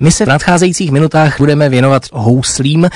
[0.00, 2.88] My se v nadcházejících minutách budeme věnovat houslím.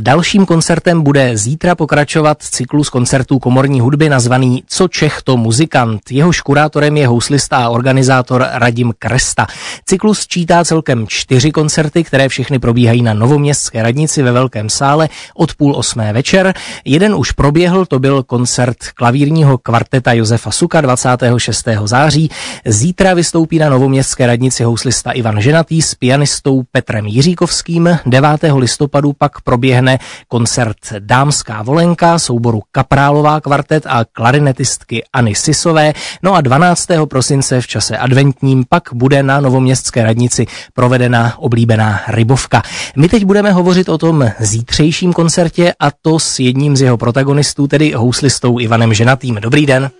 [0.00, 6.00] Dalším koncertem bude zítra pokračovat cyklus koncertů komorní hudby nazvaný Co Čech to muzikant.
[6.10, 9.46] Jeho kurátorem je houslista a organizátor Radim Kresta.
[9.84, 15.54] Cyklus čítá celkem čtyři koncerty, které všechny probíhají na Novoměstské radnici ve Velkém sále od
[15.54, 16.54] půl osmé večer.
[16.84, 21.68] Jeden už proběhl, to byl koncert klavírního kvarteta Josefa Suka 26.
[21.84, 22.30] září.
[22.64, 27.98] Zítra vystoupí na Novoměstské radnici houslista Ivan Ženatý s pianistou pianistou Petrem Jiříkovským.
[28.06, 28.28] 9.
[28.56, 29.98] listopadu pak proběhne
[30.28, 35.92] koncert Dámská volenka, souboru Kaprálová kvartet a klarinetistky Anny Sisové.
[36.22, 36.88] No a 12.
[37.08, 42.62] prosince v čase adventním pak bude na Novoměstské radnici provedena oblíbená rybovka.
[42.96, 47.66] My teď budeme hovořit o tom zítřejším koncertě a to s jedním z jeho protagonistů,
[47.66, 49.34] tedy houslistou Ivanem Ženatým.
[49.34, 49.90] Dobrý den.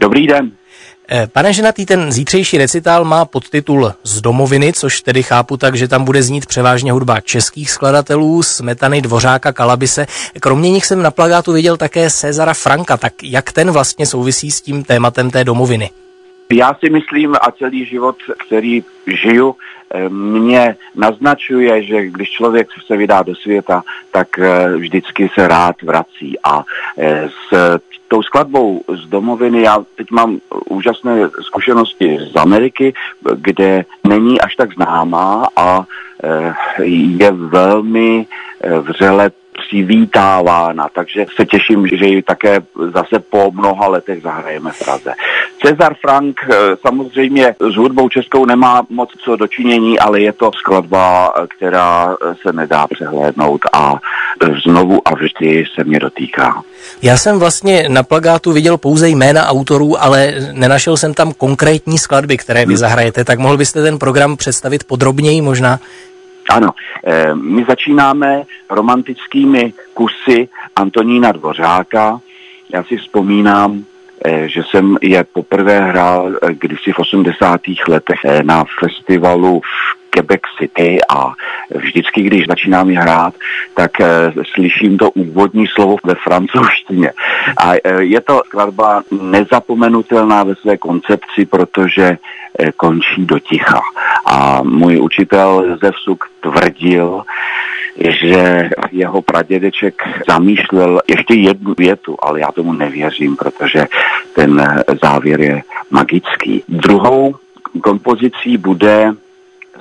[0.00, 0.52] Dobrý den.
[1.10, 5.88] Eh, pane Ženatý, ten zítřejší recitál má podtitul Z domoviny, což tedy chápu tak, že
[5.88, 10.06] tam bude znít převážně hudba českých skladatelů, Smetany, Dvořáka, Kalabise.
[10.40, 14.60] Kromě nich jsem na plagátu viděl také Cezara Franka, tak jak ten vlastně souvisí s
[14.60, 15.90] tím tématem té domoviny?
[16.52, 18.16] Já si myslím a celý život,
[18.46, 19.56] který žiju,
[19.90, 25.82] eh, mě naznačuje, že když člověk se vydá do světa, tak eh, vždycky se rád
[25.82, 26.38] vrací.
[26.44, 26.64] A
[27.50, 32.94] s tou skladbou z domoviny, já teď mám úžasné zkušenosti z Ameriky,
[33.34, 35.84] kde není až tak známá a
[36.24, 38.26] eh, je velmi
[38.60, 39.30] eh, vřele
[39.66, 42.60] přivítávána, takže se těším, že ji také
[42.94, 45.12] zase po mnoha letech zahrajeme v Praze.
[45.62, 51.34] Cezar Frank eh, samozřejmě s hudbou českou nemá moc co dočinění, ale je to skladba,
[51.56, 53.94] která se nedá přehlédnout a
[54.66, 56.62] znovu a vždy se mě dotýká.
[57.02, 62.36] Já jsem vlastně na plagátu viděl pouze jména autorů, ale nenašel jsem tam konkrétní skladby,
[62.36, 62.76] které vy hmm.
[62.76, 65.78] zahrajete, tak mohl byste ten program představit podrobněji možná?
[66.48, 66.70] Ano,
[67.04, 72.20] eh, my začínáme romantickými kusy Antonína Dvořáka.
[72.72, 73.84] Já si vzpomínám,
[74.24, 77.60] eh, že jsem je poprvé hrál eh, kdysi v 80.
[77.88, 81.32] letech na festivalu v Quebec City a
[81.74, 83.34] vždycky, když začínám hrát,
[83.74, 87.12] tak e, slyším to úvodní slovo ve francouzštině.
[87.56, 92.04] A e, je to skladba nezapomenutelná ve své koncepci, protože
[92.58, 93.80] e, končí do ticha.
[94.26, 97.22] A můj učitel Josef Suk tvrdil,
[97.98, 103.86] že jeho pradědeček zamýšlel ještě jednu větu, ale já tomu nevěřím, protože
[104.34, 106.62] ten závěr je magický.
[106.68, 107.34] Druhou
[107.82, 109.12] kompozicí bude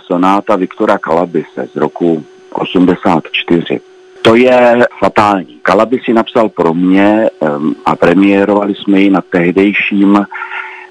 [0.01, 3.79] sonáta Viktora Kalabise z roku 84.
[4.21, 5.59] To je fatální.
[5.61, 10.25] Kalabis si napsal pro mě um, a premiérovali jsme ji na tehdejším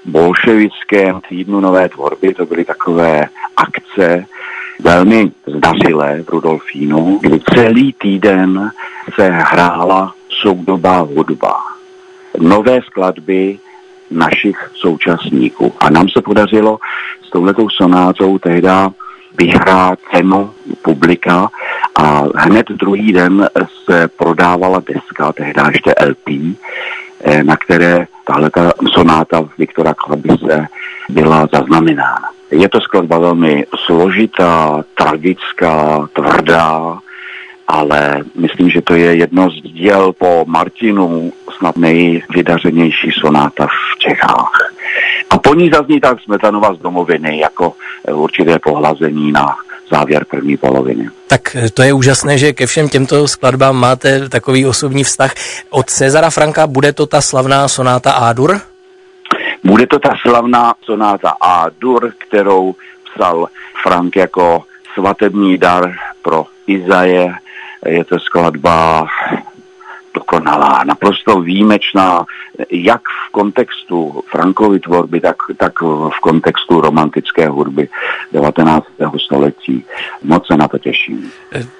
[0.05, 2.33] bolševickém týdnu nové tvorby.
[2.33, 3.27] To byly takové
[3.57, 4.25] akce
[4.79, 8.71] velmi zdařilé v Rudolfínu, kdy celý týden
[9.15, 11.53] se hrála soudobá hudba.
[12.39, 13.59] Nové skladby
[14.11, 15.73] našich současníků.
[15.79, 16.79] A nám se podařilo
[17.27, 18.91] s touhletou sonátou tehda
[19.37, 20.51] vyhrát cenu
[20.81, 21.49] publika
[21.95, 23.49] a hned druhý den
[23.85, 26.55] se prodávala deska, tehdy ještě LP,
[27.23, 30.67] eh, na které tahle ta sonáta Viktora Klabise
[31.09, 32.29] byla zaznamenána.
[32.51, 36.99] Je to skladba velmi složitá, tragická, tvrdá,
[37.67, 44.51] ale myslím, že to je jedno z děl po Martinu snad nejvydařenější sonáta v Čechách.
[45.29, 47.73] A po ní zazní tak Smetanova z domoviny jako
[48.07, 49.55] eh, určité pohlazení na
[49.89, 51.09] závěr první poloviny.
[51.27, 55.33] Tak eh, to je úžasné, že ke všem těmto skladbám máte takový osobní vztah.
[55.69, 58.61] Od Cezara Franka bude to ta slavná sonáta A-dur?
[59.63, 62.75] Bude to ta slavná sonáta A-dur, kterou
[63.13, 63.47] psal
[63.83, 64.63] Frank jako
[64.93, 67.33] svatební dar pro Izaje.
[67.85, 69.07] Je to skladba
[70.35, 72.25] dokonalá, naprosto výjimečná,
[72.71, 77.89] jak v kontextu Frankovy tvorby, tak, tak v kontextu romantické hudby
[78.33, 78.85] 19.
[79.25, 79.85] století.
[80.23, 81.31] Moc se na to těším.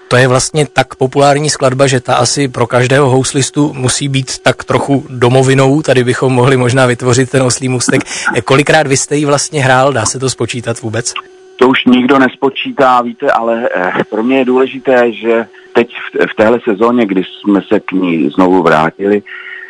[0.08, 4.64] To je vlastně tak populární skladba, že ta asi pro každého houslistu musí být tak
[4.64, 5.82] trochu domovinou.
[5.82, 8.02] Tady bychom mohli možná vytvořit ten oslý můstek.
[8.46, 9.94] Kolikrát vy jste ji vlastně hrál?
[9.94, 11.14] Dá se to spočítat vůbec?
[11.56, 16.36] To už nikdo nespočítá, víte, ale eh, pro mě je důležité, že teď v, v
[16.36, 19.24] téhle sezóně, kdy jsme se k ní znovu vrátili,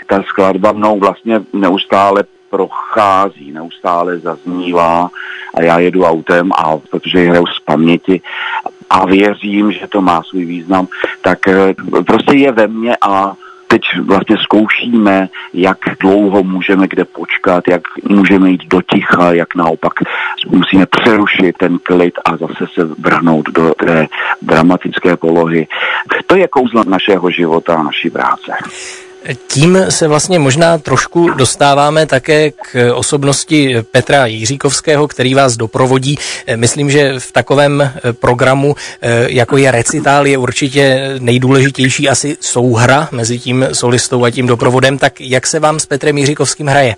[0.08, 5.10] ta skladba mnou vlastně neustále prochází, neustále zaznívá
[5.54, 8.22] a já jedu autem a protože ji hraju z paměti
[8.90, 10.88] a věřím, že to má svůj význam,
[11.22, 11.74] tak eh,
[12.08, 13.34] prostě je ve mně a
[13.76, 19.94] teď vlastně zkoušíme, jak dlouho můžeme kde počkat, jak můžeme jít do ticha, jak naopak
[20.48, 24.08] musíme přerušit ten klid a zase se vrhnout do té
[24.42, 25.68] dramatické polohy.
[26.26, 28.52] To je kouzlo našeho života a naší práce.
[29.48, 36.18] Tím se vlastně možná trošku dostáváme také k osobnosti Petra Jiříkovského, který vás doprovodí.
[36.56, 38.76] Myslím, že v takovém programu,
[39.28, 44.98] jako je recitál, je určitě nejdůležitější asi souhra mezi tím solistou a tím doprovodem.
[44.98, 46.96] Tak jak se vám s Petrem Jiříkovským hraje?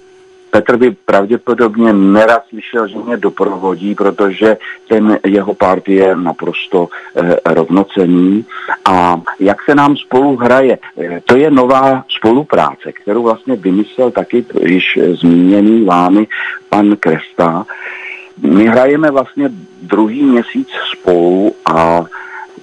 [0.50, 4.58] Petr by pravděpodobně nerad slyšel, že mě doprovodí, protože
[4.88, 8.46] ten jeho part je naprosto eh, rovnocený.
[8.86, 14.46] A jak se nám spolu hraje, eh, to je nová spolupráce, kterou vlastně vymyslel taky
[14.62, 16.28] již zmíněný vámi
[16.70, 17.66] pan Kresta.
[18.42, 19.50] My hrajeme vlastně
[19.82, 22.04] druhý měsíc spolu a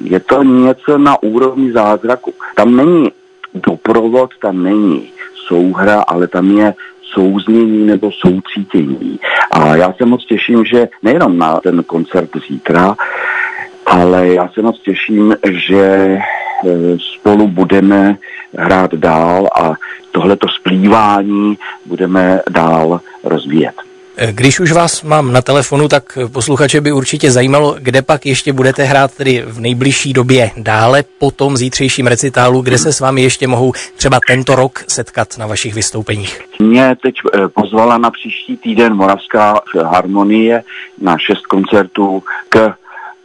[0.01, 2.33] je to něco na úrovni zázraku.
[2.55, 3.13] Tam není
[3.55, 5.11] doprovod, tam není
[5.47, 6.75] souhra, ale tam je
[7.15, 9.19] souznění nebo soucítění.
[9.51, 12.97] A já se moc těším, že nejenom na ten koncert zítra,
[13.87, 16.19] ale já se moc těším, že e,
[16.99, 18.17] spolu budeme
[18.59, 19.75] hrát dál a
[20.13, 23.75] tohleto splývání budeme dál rozvíjet.
[24.33, 28.83] Když už vás mám na telefonu, tak posluchače by určitě zajímalo, kde pak ještě budete
[28.83, 33.47] hrát tedy v nejbližší době dále po tom zítřejším recitálu, kde se s vámi ještě
[33.47, 36.41] mohou třeba tento rok setkat na vašich vystoupeních.
[36.59, 40.63] Mě teď eh, pozvala na příští týden Moravská harmonie
[41.01, 42.75] na šest koncertů k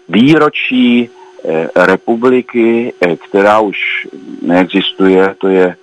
[0.10, 1.10] výročí
[1.46, 3.78] eh, republiky, eh, která už
[4.42, 5.76] neexistuje, to je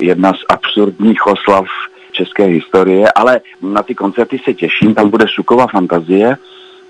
[0.00, 1.64] jedna z absurdních oslav
[2.12, 6.36] české historie, ale na ty koncerty se těším, tam bude Sukova fantazie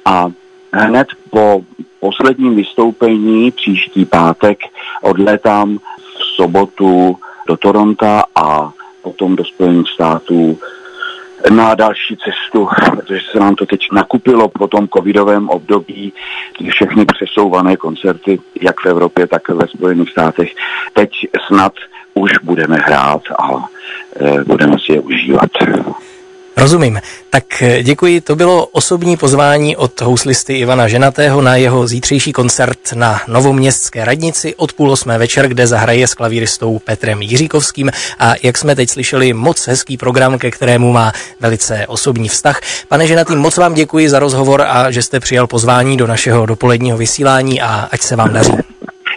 [0.05, 0.27] a
[0.73, 1.63] hned po
[2.01, 4.59] posledním vystoupení příští pátek
[5.03, 8.73] odlétám v sobotu do Toronto a
[9.03, 10.59] potom do Spojených států
[11.51, 16.13] na další cestu, protože se nám to teď nakupilo po tom covidovém období,
[16.71, 20.55] všechny přesouvané koncerty, jak v Evropě, tak ve Spojených státech.
[20.93, 21.11] Teď
[21.47, 21.73] snad
[22.15, 23.69] už budeme hrát a
[24.21, 25.51] e, budeme si je užívat.
[26.57, 27.01] Rozumím.
[27.31, 28.21] Tak e, děkuji.
[28.21, 34.55] To bylo osobní pozvání od houslisty Ivana Ženatého na jeho zítřejší koncert na Novoměstské radnici
[34.57, 39.33] od půl osmé večer, kde zahraje s klavíristou Petrem Jiříkovským a jak jsme teď slyšeli,
[39.33, 42.61] moc hezký program, ke kterému má velice osobní vztah.
[42.89, 46.99] Pane Ženatý, moc vám děkuji za rozhovor a že jste přijal pozvání do našeho dopoledního
[46.99, 48.53] vysílání a ať se vám daří.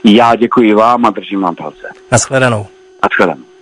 [0.04, 1.88] Já děkuji vám a držím vám palce.
[2.12, 2.68] Naschledanou.
[3.10, 3.55] 20日。